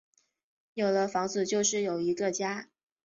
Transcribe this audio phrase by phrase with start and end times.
[0.73, 2.69] 有了房子就是有一个家